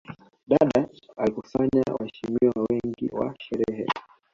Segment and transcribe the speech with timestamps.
[0.47, 3.85] Dada alikusanya waheshimiwa wengi wa sherehe